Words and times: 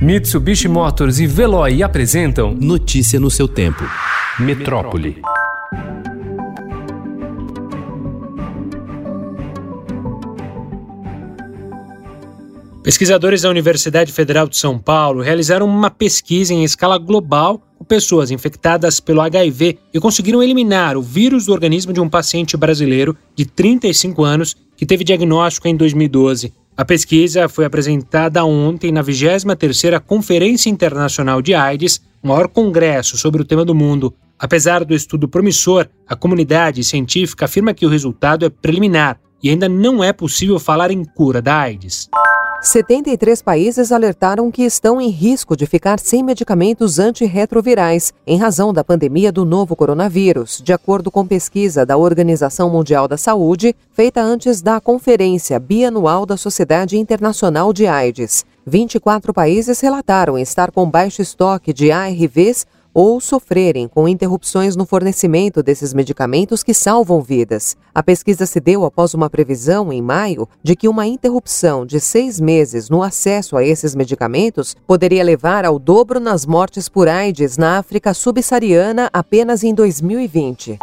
Mitsubishi 0.00 0.68
Motors 0.68 1.18
e 1.20 1.26
Veloy 1.26 1.82
apresentam 1.82 2.54
Notícia 2.54 3.18
no 3.18 3.30
seu 3.30 3.48
tempo. 3.48 3.82
Metrópole. 4.38 5.22
Pesquisadores 12.82 13.40
da 13.40 13.48
Universidade 13.48 14.12
Federal 14.12 14.46
de 14.46 14.58
São 14.58 14.78
Paulo 14.78 15.22
realizaram 15.22 15.66
uma 15.66 15.88
pesquisa 15.90 16.52
em 16.52 16.62
escala 16.62 16.98
global 16.98 17.62
com 17.78 17.84
pessoas 17.84 18.30
infectadas 18.30 19.00
pelo 19.00 19.22
HIV 19.22 19.78
e 19.94 19.98
conseguiram 19.98 20.42
eliminar 20.42 20.98
o 20.98 21.02
vírus 21.02 21.46
do 21.46 21.54
organismo 21.54 21.94
de 21.94 22.00
um 22.00 22.08
paciente 22.08 22.54
brasileiro 22.54 23.16
de 23.34 23.46
35 23.46 24.22
anos 24.22 24.54
que 24.76 24.84
teve 24.84 25.04
diagnóstico 25.04 25.66
em 25.66 25.74
2012. 25.74 26.52
A 26.78 26.84
pesquisa 26.84 27.48
foi 27.48 27.64
apresentada 27.64 28.44
ontem 28.44 28.92
na 28.92 29.02
23ª 29.02 29.98
Conferência 29.98 30.68
Internacional 30.68 31.40
de 31.40 31.54
AIDS, 31.54 32.02
maior 32.22 32.48
congresso 32.48 33.16
sobre 33.16 33.40
o 33.40 33.44
tema 33.46 33.64
do 33.64 33.74
mundo. 33.74 34.14
Apesar 34.38 34.84
do 34.84 34.94
estudo 34.94 35.26
promissor, 35.26 35.88
a 36.06 36.14
comunidade 36.14 36.84
científica 36.84 37.46
afirma 37.46 37.72
que 37.72 37.86
o 37.86 37.88
resultado 37.88 38.44
é 38.44 38.50
preliminar 38.50 39.18
e 39.42 39.48
ainda 39.48 39.70
não 39.70 40.04
é 40.04 40.12
possível 40.12 40.58
falar 40.58 40.90
em 40.90 41.02
cura 41.02 41.40
da 41.40 41.60
AIDS. 41.60 42.10
73 42.66 43.42
países 43.42 43.92
alertaram 43.92 44.50
que 44.50 44.64
estão 44.64 45.00
em 45.00 45.08
risco 45.08 45.56
de 45.56 45.66
ficar 45.66 46.00
sem 46.00 46.20
medicamentos 46.20 46.98
antirretrovirais 46.98 48.12
em 48.26 48.36
razão 48.38 48.72
da 48.72 48.82
pandemia 48.82 49.30
do 49.30 49.44
novo 49.44 49.76
coronavírus, 49.76 50.60
de 50.64 50.72
acordo 50.72 51.08
com 51.08 51.24
pesquisa 51.24 51.86
da 51.86 51.96
Organização 51.96 52.68
Mundial 52.68 53.06
da 53.06 53.16
Saúde, 53.16 53.72
feita 53.92 54.20
antes 54.20 54.60
da 54.62 54.80
Conferência 54.80 55.60
Bianual 55.60 56.26
da 56.26 56.36
Sociedade 56.36 56.98
Internacional 56.98 57.72
de 57.72 57.86
AIDS. 57.86 58.44
24 58.66 59.32
países 59.32 59.78
relataram 59.78 60.36
estar 60.36 60.72
com 60.72 60.90
baixo 60.90 61.22
estoque 61.22 61.72
de 61.72 61.92
ARVs 61.92 62.66
ou 62.96 63.20
sofrerem 63.20 63.86
com 63.86 64.08
interrupções 64.08 64.74
no 64.74 64.86
fornecimento 64.86 65.62
desses 65.62 65.92
medicamentos 65.92 66.62
que 66.62 66.72
salvam 66.72 67.20
vidas. 67.20 67.76
A 67.94 68.02
pesquisa 68.02 68.46
se 68.46 68.58
deu 68.58 68.86
após 68.86 69.12
uma 69.12 69.28
previsão, 69.28 69.92
em 69.92 70.00
maio, 70.00 70.48
de 70.62 70.74
que 70.74 70.88
uma 70.88 71.06
interrupção 71.06 71.84
de 71.84 72.00
seis 72.00 72.40
meses 72.40 72.88
no 72.88 73.02
acesso 73.02 73.54
a 73.54 73.62
esses 73.62 73.94
medicamentos 73.94 74.74
poderia 74.86 75.22
levar 75.22 75.66
ao 75.66 75.78
dobro 75.78 76.18
nas 76.18 76.46
mortes 76.46 76.88
por 76.88 77.06
AIDS 77.06 77.58
na 77.58 77.76
África 77.76 78.14
subsaariana 78.14 79.10
apenas 79.12 79.62
em 79.62 79.74
2020. 79.74 80.78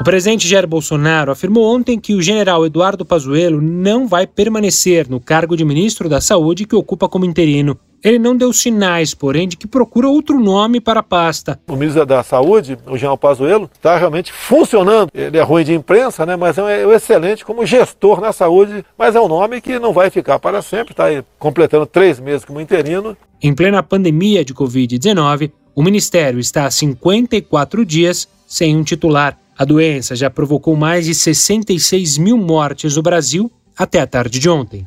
O 0.00 0.04
presidente 0.04 0.46
Jair 0.46 0.64
Bolsonaro 0.64 1.32
afirmou 1.32 1.74
ontem 1.74 1.98
que 1.98 2.14
o 2.14 2.22
general 2.22 2.64
Eduardo 2.64 3.04
Pazuello 3.04 3.60
não 3.60 4.06
vai 4.06 4.28
permanecer 4.28 5.08
no 5.08 5.18
cargo 5.18 5.56
de 5.56 5.64
ministro 5.64 6.08
da 6.08 6.20
Saúde 6.20 6.66
que 6.66 6.76
ocupa 6.76 7.08
como 7.08 7.24
interino. 7.24 7.76
Ele 8.02 8.18
não 8.18 8.36
deu 8.36 8.52
sinais, 8.52 9.14
porém, 9.14 9.48
de 9.48 9.56
que 9.56 9.66
procura 9.66 10.08
outro 10.08 10.38
nome 10.38 10.80
para 10.80 11.00
a 11.00 11.02
pasta. 11.02 11.58
O 11.66 11.76
ministro 11.76 12.06
da 12.06 12.22
Saúde, 12.22 12.78
o 12.86 12.96
general 12.96 13.18
Pazuello, 13.18 13.70
está 13.74 13.96
realmente 13.96 14.32
funcionando. 14.32 15.10
Ele 15.12 15.36
é 15.36 15.42
ruim 15.42 15.64
de 15.64 15.74
imprensa, 15.74 16.24
né, 16.24 16.36
mas 16.36 16.56
é 16.58 16.86
um 16.86 16.92
excelente 16.92 17.44
como 17.44 17.66
gestor 17.66 18.20
na 18.20 18.32
saúde, 18.32 18.84
mas 18.96 19.16
é 19.16 19.20
um 19.20 19.28
nome 19.28 19.60
que 19.60 19.78
não 19.78 19.92
vai 19.92 20.10
ficar 20.10 20.38
para 20.38 20.62
sempre, 20.62 20.92
está 20.92 21.06
completando 21.38 21.86
três 21.86 22.20
meses 22.20 22.44
como 22.44 22.60
interino. 22.60 23.16
Em 23.42 23.54
plena 23.54 23.82
pandemia 23.82 24.44
de 24.44 24.54
Covid-19, 24.54 25.50
o 25.74 25.82
ministério 25.82 26.40
está 26.40 26.66
há 26.66 26.70
54 26.70 27.84
dias 27.84 28.28
sem 28.46 28.76
um 28.76 28.82
titular. 28.82 29.38
A 29.56 29.64
doença 29.64 30.14
já 30.14 30.30
provocou 30.30 30.76
mais 30.76 31.06
de 31.06 31.14
66 31.14 32.18
mil 32.18 32.36
mortes 32.36 32.96
no 32.96 33.02
Brasil 33.02 33.50
até 33.76 34.00
a 34.00 34.06
tarde 34.06 34.38
de 34.38 34.48
ontem. 34.48 34.86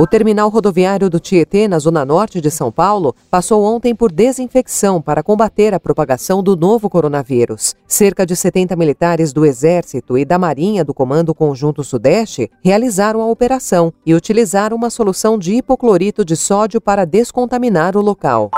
O 0.00 0.06
terminal 0.06 0.48
rodoviário 0.48 1.10
do 1.10 1.18
Tietê, 1.18 1.66
na 1.66 1.76
zona 1.80 2.04
norte 2.04 2.40
de 2.40 2.52
São 2.52 2.70
Paulo, 2.70 3.16
passou 3.28 3.64
ontem 3.64 3.96
por 3.96 4.12
desinfecção 4.12 5.02
para 5.02 5.24
combater 5.24 5.74
a 5.74 5.80
propagação 5.80 6.40
do 6.40 6.56
novo 6.56 6.88
coronavírus. 6.88 7.74
Cerca 7.84 8.24
de 8.24 8.36
70 8.36 8.76
militares 8.76 9.32
do 9.32 9.44
Exército 9.44 10.16
e 10.16 10.24
da 10.24 10.38
Marinha 10.38 10.84
do 10.84 10.94
Comando 10.94 11.34
Conjunto 11.34 11.82
Sudeste 11.82 12.48
realizaram 12.62 13.20
a 13.20 13.26
operação 13.26 13.92
e 14.06 14.14
utilizaram 14.14 14.76
uma 14.76 14.88
solução 14.88 15.36
de 15.36 15.54
hipoclorito 15.54 16.24
de 16.24 16.36
sódio 16.36 16.80
para 16.80 17.04
descontaminar 17.04 17.96
o 17.96 18.00
local. 18.00 18.52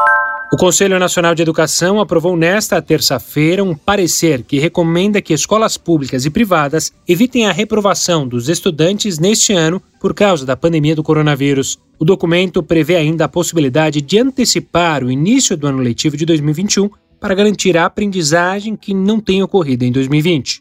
O 0.53 0.57
Conselho 0.57 0.99
Nacional 0.99 1.33
de 1.33 1.43
Educação 1.43 2.01
aprovou 2.01 2.37
nesta 2.37 2.83
terça-feira 2.83 3.63
um 3.63 3.73
parecer 3.73 4.43
que 4.43 4.59
recomenda 4.59 5.23
que 5.23 5.33
escolas 5.33 5.77
públicas 5.77 6.25
e 6.25 6.31
privadas 6.31 6.93
evitem 7.07 7.47
a 7.47 7.53
reprovação 7.53 8.27
dos 8.27 8.49
estudantes 8.49 9.21
neste 9.21 9.53
ano 9.53 9.81
por 10.01 10.13
causa 10.13 10.45
da 10.45 10.57
pandemia 10.57 10.97
do 10.97 11.05
coronavírus. 11.05 11.79
O 12.01 12.05
documento 12.05 12.65
prevê 12.65 12.97
ainda 12.97 13.27
a 13.27 13.29
possibilidade 13.29 14.01
de 14.01 14.19
antecipar 14.19 15.05
o 15.05 15.11
início 15.11 15.57
do 15.57 15.69
ano 15.69 15.79
letivo 15.79 16.17
de 16.17 16.27
2021 16.27 16.91
para 17.21 17.35
garantir 17.35 17.79
a 17.79 17.85
aprendizagem 17.85 18.75
que 18.75 18.93
não 18.93 19.21
tem 19.21 19.45
ocorrido 19.45 19.85
em 19.85 19.93
2020. 19.93 20.59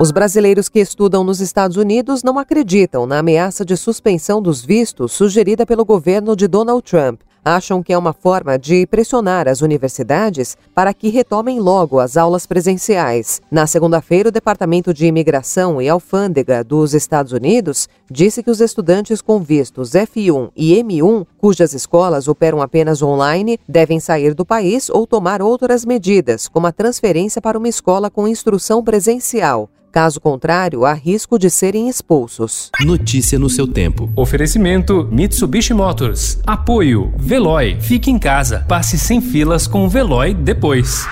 Os 0.00 0.10
brasileiros 0.10 0.68
que 0.68 0.80
estudam 0.80 1.22
nos 1.22 1.40
Estados 1.40 1.76
Unidos 1.76 2.24
não 2.24 2.36
acreditam 2.36 3.06
na 3.06 3.18
ameaça 3.18 3.64
de 3.64 3.76
suspensão 3.76 4.42
dos 4.42 4.64
vistos 4.64 5.12
sugerida 5.12 5.64
pelo 5.64 5.84
governo 5.84 6.34
de 6.34 6.48
Donald 6.48 6.82
Trump 6.82 7.20
acham 7.44 7.82
que 7.82 7.92
é 7.92 7.98
uma 7.98 8.12
forma 8.12 8.58
de 8.58 8.86
pressionar 8.86 9.48
as 9.48 9.60
universidades 9.60 10.56
para 10.74 10.92
que 10.94 11.08
retomem 11.08 11.58
logo 11.58 11.98
as 11.98 12.16
aulas 12.16 12.46
presenciais. 12.46 13.40
Na 13.50 13.66
segunda-feira, 13.66 14.28
o 14.28 14.32
Departamento 14.32 14.92
de 14.92 15.06
Imigração 15.06 15.80
e 15.80 15.88
Alfândega 15.88 16.62
dos 16.62 16.94
Estados 16.94 17.32
Unidos 17.32 17.88
disse 18.10 18.42
que 18.42 18.50
os 18.50 18.60
estudantes 18.60 19.20
com 19.22 19.40
vistos 19.40 19.92
F1 19.92 20.50
e 20.56 20.74
M1, 20.82 21.26
cujas 21.38 21.74
escolas 21.74 22.28
operam 22.28 22.60
apenas 22.62 23.02
online, 23.02 23.58
devem 23.68 24.00
sair 24.00 24.34
do 24.34 24.44
país 24.44 24.90
ou 24.90 25.06
tomar 25.06 25.42
outras 25.42 25.84
medidas, 25.84 26.48
como 26.48 26.66
a 26.66 26.72
transferência 26.72 27.40
para 27.40 27.58
uma 27.58 27.68
escola 27.68 28.10
com 28.10 28.28
instrução 28.28 28.82
presencial. 28.82 29.68
Caso 29.92 30.20
contrário, 30.20 30.84
há 30.84 30.92
risco 30.92 31.38
de 31.38 31.50
serem 31.50 31.88
expulsos. 31.88 32.70
Notícia 32.80 33.38
no 33.38 33.50
seu 33.50 33.66
tempo. 33.66 34.10
Oferecimento 34.14 35.08
Mitsubishi 35.10 35.74
Motors. 35.74 36.38
Apoio 36.46 37.12
Veloy. 37.16 37.80
Fique 37.80 38.10
em 38.10 38.18
casa. 38.18 38.64
Passe 38.68 38.98
sem 38.98 39.20
filas 39.20 39.66
com 39.66 39.84
o 39.84 39.88
Veloy 39.88 40.32
depois. 40.32 41.06